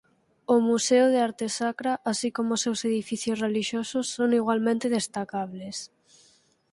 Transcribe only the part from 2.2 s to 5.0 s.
como os seus edificios relixiosos son igualmente